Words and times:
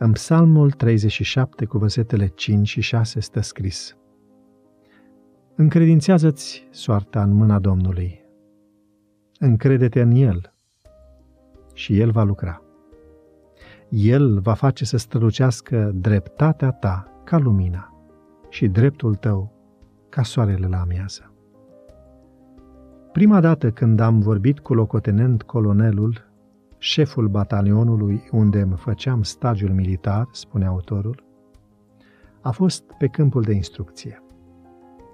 În 0.00 0.12
Psalmul 0.12 0.70
37 0.70 1.64
cu 1.64 1.78
versetele 1.78 2.26
5 2.26 2.68
și 2.68 2.80
6 2.80 3.20
stă 3.20 3.40
scris 3.40 3.96
Încredințează-ți 5.54 6.68
soarta 6.70 7.22
în 7.22 7.32
mâna 7.32 7.58
Domnului. 7.58 8.24
Încrede-te 9.38 10.00
în 10.00 10.10
El 10.10 10.52
și 11.74 12.00
El 12.00 12.10
va 12.10 12.22
lucra. 12.22 12.62
El 13.88 14.40
va 14.40 14.54
face 14.54 14.84
să 14.84 14.96
strălucească 14.96 15.90
dreptatea 15.94 16.70
ta 16.70 17.22
ca 17.24 17.38
lumina 17.38 17.92
și 18.48 18.68
dreptul 18.68 19.14
tău 19.14 19.52
ca 20.08 20.22
soarele 20.22 20.66
la 20.66 20.80
amiază. 20.80 21.32
Prima 23.12 23.40
dată 23.40 23.70
când 23.70 24.00
am 24.00 24.18
vorbit 24.18 24.58
cu 24.58 24.74
locotenent 24.74 25.42
colonelul, 25.42 26.27
șeful 26.78 27.28
batalionului 27.28 28.28
unde 28.30 28.60
îmi 28.60 28.76
făceam 28.76 29.22
stagiul 29.22 29.70
militar, 29.70 30.28
spune 30.32 30.66
autorul, 30.66 31.24
a 32.40 32.50
fost 32.50 32.82
pe 32.98 33.06
câmpul 33.06 33.42
de 33.42 33.52
instrucție. 33.52 34.22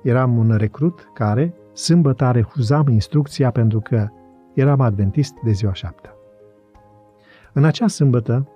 Eram 0.03 0.37
un 0.37 0.57
recrut 0.57 1.11
care, 1.15 1.55
sâmbătă, 1.73 2.31
refuzam 2.31 2.89
instrucția 2.89 3.51
pentru 3.51 3.81
că 3.81 4.09
eram 4.55 4.81
adventist 4.81 5.35
de 5.45 5.51
ziua 5.51 5.73
șaptea. 5.73 6.15
În 7.53 7.65
acea 7.65 7.89
sâmbătă, 7.89 8.49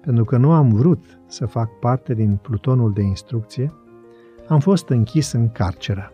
pentru 0.00 0.24
că 0.24 0.36
nu 0.36 0.52
am 0.52 0.68
vrut 0.68 1.20
să 1.26 1.46
fac 1.46 1.78
parte 1.78 2.14
din 2.14 2.38
plutonul 2.42 2.92
de 2.92 3.02
instrucție, 3.02 3.72
am 4.48 4.60
fost 4.60 4.88
închis 4.88 5.32
în 5.32 5.52
carceră. 5.52 6.12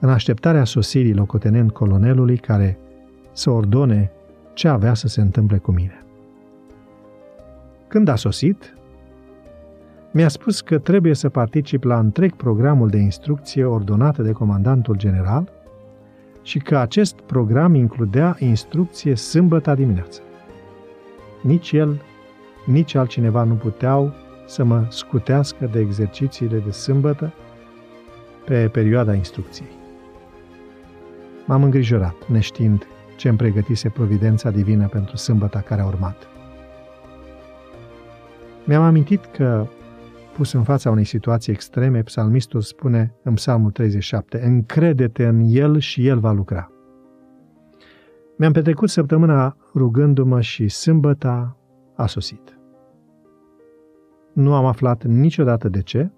În 0.00 0.08
așteptarea 0.08 0.64
sosirii 0.64 1.14
locotenent 1.14 1.72
colonelului 1.72 2.36
care 2.36 2.78
să 3.36 3.50
ordone 3.50 4.10
ce 4.52 4.68
avea 4.68 4.94
să 4.94 5.08
se 5.08 5.20
întâmple 5.20 5.58
cu 5.58 5.72
mine. 5.72 6.04
Când 7.88 8.08
a 8.08 8.14
sosit, 8.14 8.76
mi-a 10.10 10.28
spus 10.28 10.60
că 10.60 10.78
trebuie 10.78 11.14
să 11.14 11.28
particip 11.28 11.84
la 11.84 11.98
întreg 11.98 12.32
programul 12.32 12.88
de 12.88 12.96
instrucție 12.96 13.64
ordonată 13.64 14.22
de 14.22 14.32
comandantul 14.32 14.96
general 14.96 15.52
și 16.42 16.58
că 16.58 16.76
acest 16.76 17.20
program 17.20 17.74
includea 17.74 18.36
instrucție 18.38 19.14
sâmbătă 19.14 19.74
dimineață. 19.74 20.20
Nici 21.42 21.72
el, 21.72 22.02
nici 22.66 22.94
altcineva 22.94 23.42
nu 23.42 23.54
puteau 23.54 24.12
să 24.46 24.64
mă 24.64 24.86
scutească 24.88 25.68
de 25.72 25.78
exercițiile 25.78 26.58
de 26.58 26.70
sâmbătă 26.70 27.32
pe 28.44 28.68
perioada 28.68 29.14
instrucției. 29.14 29.70
M-am 31.46 31.62
îngrijorat, 31.62 32.28
neștiind 32.28 32.86
ce 33.16 33.28
îmi 33.28 33.38
pregătise 33.38 33.88
providența 33.88 34.50
divină 34.50 34.88
pentru 34.88 35.16
sâmbăta 35.16 35.60
care 35.60 35.80
a 35.80 35.86
urmat. 35.86 36.28
Mi-am 38.64 38.82
amintit 38.82 39.24
că, 39.24 39.66
pus 40.34 40.52
în 40.52 40.62
fața 40.62 40.90
unei 40.90 41.04
situații 41.04 41.52
extreme, 41.52 42.02
psalmistul 42.02 42.60
spune 42.60 43.14
în 43.22 43.34
psalmul 43.34 43.70
37, 43.70 44.40
Încrede-te 44.44 45.26
în 45.26 45.42
El 45.46 45.78
și 45.78 46.06
El 46.06 46.18
va 46.18 46.32
lucra. 46.32 46.70
Mi-am 48.38 48.52
petrecut 48.52 48.88
săptămâna 48.88 49.56
rugându-mă 49.74 50.40
și 50.40 50.68
sâmbăta 50.68 51.56
a 51.94 52.06
sosit. 52.06 52.58
Nu 54.32 54.54
am 54.54 54.64
aflat 54.64 55.04
niciodată 55.04 55.68
de 55.68 55.82
ce, 55.82 56.10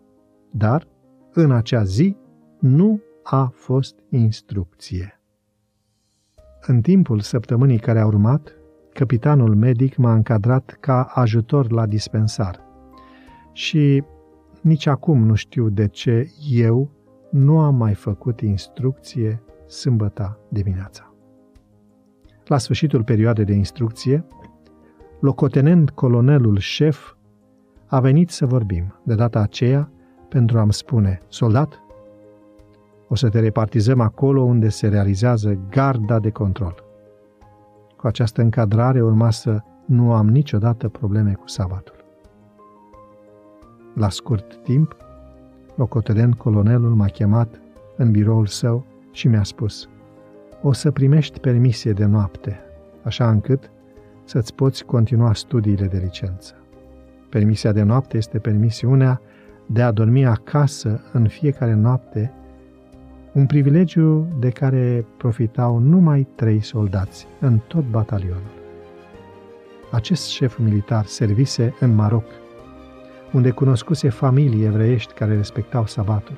dar 0.50 0.86
în 1.32 1.52
acea 1.52 1.82
zi 1.82 2.16
nu 2.58 3.00
a 3.22 3.52
fost 3.54 3.98
instrucție. 4.10 5.17
În 6.68 6.80
timpul 6.80 7.20
săptămânii 7.20 7.78
care 7.78 8.00
a 8.00 8.06
urmat, 8.06 8.56
capitanul 8.92 9.54
medic 9.54 9.96
m-a 9.96 10.14
încadrat 10.14 10.76
ca 10.80 11.02
ajutor 11.02 11.72
la 11.72 11.86
dispensar. 11.86 12.60
Și 13.52 14.04
nici 14.60 14.86
acum 14.86 15.22
nu 15.26 15.34
știu 15.34 15.68
de 15.68 15.86
ce 15.86 16.30
eu 16.50 16.90
nu 17.30 17.58
am 17.58 17.74
mai 17.74 17.94
făcut 17.94 18.40
instrucție 18.40 19.42
sâmbăta 19.66 20.38
dimineața. 20.48 21.14
La 22.44 22.58
sfârșitul 22.58 23.04
perioadei 23.04 23.44
de 23.44 23.52
instrucție, 23.52 24.24
locotenent 25.20 25.90
colonelul 25.90 26.58
șef 26.58 27.14
a 27.86 28.00
venit 28.00 28.30
să 28.30 28.46
vorbim, 28.46 29.00
de 29.02 29.14
data 29.14 29.40
aceea, 29.40 29.92
pentru 30.28 30.58
a-mi 30.58 30.72
spune, 30.72 31.18
soldat, 31.28 31.82
o 33.08 33.14
să 33.14 33.28
te 33.28 33.40
repartizăm 33.40 34.00
acolo 34.00 34.42
unde 34.42 34.68
se 34.68 34.88
realizează 34.88 35.58
garda 35.70 36.18
de 36.18 36.30
control. 36.30 36.84
Cu 37.96 38.06
această 38.06 38.40
încadrare 38.40 39.02
urma 39.02 39.30
să 39.30 39.60
nu 39.84 40.12
am 40.12 40.28
niciodată 40.28 40.88
probleme 40.88 41.32
cu 41.32 41.48
sabatul. 41.48 42.04
La 43.94 44.08
scurt 44.08 44.62
timp, 44.62 44.96
locotenent 45.74 46.34
colonelul 46.34 46.94
m-a 46.94 47.06
chemat 47.06 47.60
în 47.96 48.10
biroul 48.10 48.46
său 48.46 48.84
și 49.12 49.28
mi-a 49.28 49.42
spus 49.42 49.88
o 50.62 50.72
să 50.72 50.90
primești 50.90 51.40
permisie 51.40 51.92
de 51.92 52.04
noapte, 52.04 52.60
așa 53.02 53.30
încât 53.30 53.70
să-ți 54.24 54.54
poți 54.54 54.84
continua 54.84 55.32
studiile 55.32 55.86
de 55.86 55.98
licență. 55.98 56.54
Permisia 57.28 57.72
de 57.72 57.82
noapte 57.82 58.16
este 58.16 58.38
permisiunea 58.38 59.20
de 59.66 59.82
a 59.82 59.90
dormi 59.90 60.26
acasă 60.26 61.00
în 61.12 61.28
fiecare 61.28 61.74
noapte 61.74 62.32
un 63.38 63.46
privilegiu 63.46 64.26
de 64.38 64.50
care 64.50 65.06
profitau 65.16 65.78
numai 65.78 66.28
trei 66.34 66.62
soldați 66.62 67.26
în 67.40 67.58
tot 67.66 67.84
batalionul. 67.90 68.50
Acest 69.90 70.28
șef 70.28 70.58
militar 70.58 71.04
servise 71.04 71.74
în 71.80 71.94
Maroc, 71.94 72.24
unde 73.32 73.50
cunoscuse 73.50 74.08
familii 74.08 74.64
evreiești 74.64 75.12
care 75.12 75.36
respectau 75.36 75.86
sabatul. 75.86 76.36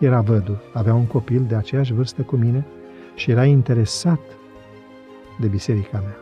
Era 0.00 0.20
vădu, 0.20 0.62
avea 0.72 0.94
un 0.94 1.06
copil 1.06 1.44
de 1.48 1.54
aceeași 1.54 1.92
vârstă 1.92 2.22
cu 2.22 2.36
mine 2.36 2.66
și 3.14 3.30
era 3.30 3.44
interesat 3.44 4.20
de 5.40 5.46
biserica 5.46 5.98
mea. 5.98 6.16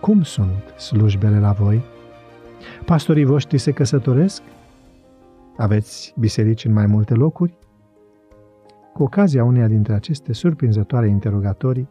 Cum 0.00 0.22
sunt 0.22 0.74
slujbele 0.78 1.40
la 1.40 1.52
voi? 1.52 1.82
Pastorii 2.84 3.24
voștri 3.24 3.58
se 3.58 3.72
căsătoresc? 3.72 4.42
Aveți 5.56 6.14
biserici 6.16 6.64
în 6.64 6.72
mai 6.72 6.86
multe 6.86 7.14
locuri? 7.14 7.65
Cu 8.96 9.02
ocazia 9.02 9.44
uneia 9.44 9.66
dintre 9.66 9.94
aceste 9.94 10.32
surprinzătoare 10.32 11.08
interogatorii, 11.08 11.88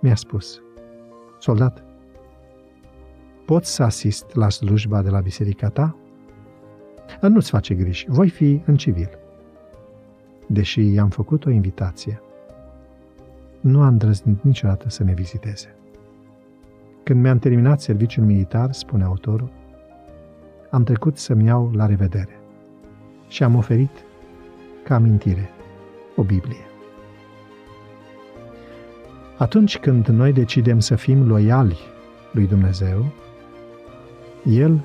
mi-a 0.00 0.14
spus, 0.14 0.62
Soldat, 1.38 1.84
pot 3.46 3.64
să 3.64 3.82
asist 3.82 4.34
la 4.34 4.48
slujba 4.48 5.02
de 5.02 5.10
la 5.10 5.20
biserica 5.20 5.68
ta? 5.68 5.96
Nu-ți 7.20 7.50
face 7.50 7.74
griji, 7.74 8.06
voi 8.08 8.28
fi 8.28 8.62
în 8.66 8.76
civil. 8.76 9.08
Deși 10.46 10.92
i-am 10.92 11.08
făcut 11.08 11.44
o 11.44 11.50
invitație, 11.50 12.20
nu 13.60 13.82
a 13.82 13.86
îndrăznit 13.86 14.42
niciodată 14.42 14.88
să 14.88 15.04
ne 15.04 15.12
viziteze. 15.12 15.74
Când 17.02 17.22
mi-am 17.22 17.38
terminat 17.38 17.80
serviciul 17.80 18.24
militar, 18.24 18.72
spune 18.72 19.04
autorul, 19.04 19.50
am 20.70 20.82
trecut 20.82 21.16
să-mi 21.16 21.44
iau 21.44 21.70
la 21.74 21.86
revedere 21.86 22.38
și 23.28 23.42
am 23.42 23.54
oferit 23.54 24.04
ca 24.84 24.94
amintire 24.94 25.50
o 26.16 26.22
Biblie. 26.22 26.64
Atunci 29.36 29.78
când 29.78 30.06
noi 30.06 30.32
decidem 30.32 30.80
să 30.80 30.96
fim 30.96 31.28
loiali 31.28 31.78
lui 32.32 32.46
Dumnezeu, 32.46 33.12
El 34.44 34.80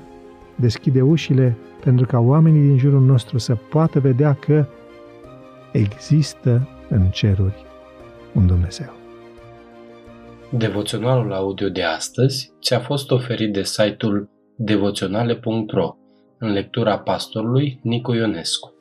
deschide 0.54 1.02
ușile 1.02 1.56
pentru 1.80 2.06
ca 2.06 2.18
oamenii 2.18 2.68
din 2.68 2.78
jurul 2.78 3.00
nostru 3.00 3.38
să 3.38 3.54
poată 3.54 4.00
vedea 4.00 4.34
că 4.34 4.66
există 5.72 6.68
în 6.88 7.10
ceruri 7.10 7.64
un 8.34 8.46
Dumnezeu. 8.46 8.92
Devoționalul 10.50 11.32
audio 11.32 11.68
de 11.68 11.82
astăzi 11.82 12.52
ți-a 12.62 12.78
fost 12.78 13.10
oferit 13.10 13.52
de 13.52 13.62
site-ul 13.62 14.30
devoționale.ro 14.56 15.96
în 16.38 16.52
lectura 16.52 16.98
pastorului 16.98 17.80
Nicu 17.82 18.12
Ionescu. 18.12 18.74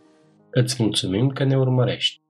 Îți 0.49 0.83
mulțumim 0.83 1.29
că 1.29 1.43
ne 1.43 1.57
urmărești! 1.57 2.24